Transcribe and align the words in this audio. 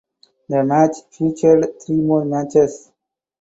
The 0.49 0.63
match 0.63 0.95
featured 1.11 1.79
three 1.85 1.97
more 2.01 2.25
matches. 2.25 2.89